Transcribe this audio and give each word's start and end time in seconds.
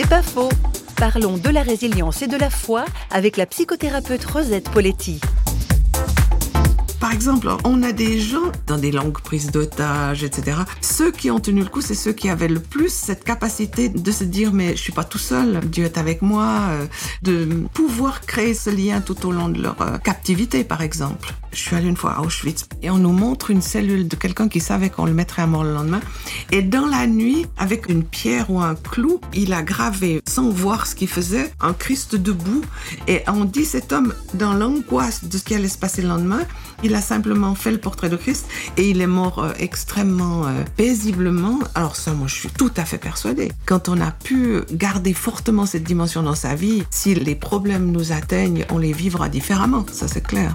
C'est 0.00 0.08
pas 0.08 0.22
faux. 0.22 0.48
Parlons 0.94 1.38
de 1.38 1.48
la 1.48 1.64
résilience 1.64 2.22
et 2.22 2.28
de 2.28 2.36
la 2.36 2.50
foi 2.50 2.84
avec 3.10 3.36
la 3.36 3.46
psychothérapeute 3.46 4.24
Rosette 4.26 4.70
Poletti. 4.70 5.20
Par 7.00 7.12
exemple, 7.12 7.48
on 7.64 7.82
a 7.82 7.90
des 7.90 8.20
gens 8.20 8.52
dans 8.68 8.78
des 8.78 8.92
longues 8.92 9.20
prises 9.20 9.50
d'otages, 9.50 10.22
etc. 10.22 10.58
Ceux 10.82 11.10
qui 11.10 11.32
ont 11.32 11.40
tenu 11.40 11.62
le 11.62 11.68
coup, 11.68 11.80
c'est 11.80 11.96
ceux 11.96 12.12
qui 12.12 12.28
avaient 12.28 12.46
le 12.46 12.60
plus 12.60 12.92
cette 12.92 13.24
capacité 13.24 13.88
de 13.88 14.12
se 14.12 14.22
dire 14.22 14.52
mais 14.52 14.76
je 14.76 14.82
suis 14.82 14.92
pas 14.92 15.02
tout 15.02 15.18
seul, 15.18 15.58
Dieu 15.64 15.86
est 15.86 15.98
avec 15.98 16.22
moi, 16.22 16.60
euh, 16.68 16.86
de 17.22 17.66
pouvoir 17.74 18.20
créer 18.20 18.54
ce 18.54 18.70
lien 18.70 19.00
tout 19.00 19.26
au 19.26 19.32
long 19.32 19.48
de 19.48 19.60
leur 19.60 19.82
euh, 19.82 19.98
captivité, 19.98 20.62
par 20.62 20.80
exemple. 20.80 21.34
Je 21.58 21.64
suis 21.64 21.74
allée 21.74 21.88
une 21.88 21.96
fois 21.96 22.12
à 22.12 22.20
Auschwitz 22.20 22.68
et 22.82 22.88
on 22.88 22.98
nous 22.98 23.10
montre 23.10 23.50
une 23.50 23.62
cellule 23.62 24.06
de 24.06 24.14
quelqu'un 24.14 24.48
qui 24.48 24.60
savait 24.60 24.90
qu'on 24.90 25.06
le 25.06 25.12
mettrait 25.12 25.42
à 25.42 25.48
mort 25.48 25.64
le 25.64 25.74
lendemain. 25.74 26.00
Et 26.52 26.62
dans 26.62 26.86
la 26.86 27.08
nuit, 27.08 27.46
avec 27.56 27.88
une 27.88 28.04
pierre 28.04 28.48
ou 28.48 28.60
un 28.60 28.76
clou, 28.76 29.20
il 29.34 29.52
a 29.52 29.62
gravé, 29.62 30.22
sans 30.28 30.50
voir 30.50 30.86
ce 30.86 30.94
qu'il 30.94 31.08
faisait, 31.08 31.52
un 31.60 31.72
Christ 31.72 32.14
debout. 32.14 32.62
Et 33.08 33.22
on 33.26 33.44
dit 33.44 33.64
cet 33.64 33.92
homme, 33.92 34.14
dans 34.34 34.54
l'angoisse 34.54 35.24
de 35.24 35.36
ce 35.36 35.42
qui 35.42 35.56
allait 35.56 35.68
se 35.68 35.78
passer 35.78 36.00
le 36.00 36.08
lendemain, 36.08 36.42
il 36.84 36.94
a 36.94 37.00
simplement 37.00 37.56
fait 37.56 37.72
le 37.72 37.78
portrait 37.78 38.08
de 38.08 38.16
Christ 38.16 38.46
et 38.76 38.88
il 38.88 39.00
est 39.00 39.08
mort 39.08 39.40
euh, 39.40 39.52
extrêmement 39.58 40.46
euh, 40.46 40.62
paisiblement. 40.76 41.58
Alors 41.74 41.96
ça, 41.96 42.12
moi, 42.12 42.28
je 42.28 42.34
suis 42.34 42.50
tout 42.50 42.70
à 42.76 42.84
fait 42.84 42.98
persuadée. 42.98 43.50
Quand 43.66 43.88
on 43.88 44.00
a 44.00 44.12
pu 44.12 44.60
garder 44.70 45.12
fortement 45.12 45.66
cette 45.66 45.82
dimension 45.82 46.22
dans 46.22 46.36
sa 46.36 46.54
vie, 46.54 46.84
si 46.90 47.16
les 47.16 47.34
problèmes 47.34 47.90
nous 47.90 48.12
atteignent, 48.12 48.64
on 48.70 48.78
les 48.78 48.92
vivra 48.92 49.28
différemment. 49.28 49.84
Ça, 49.92 50.06
c'est 50.06 50.24
clair. 50.24 50.54